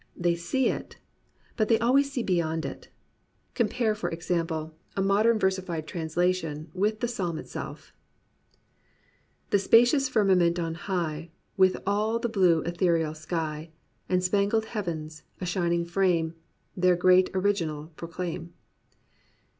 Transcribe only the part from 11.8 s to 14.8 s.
all the blue ethereal sky And spangled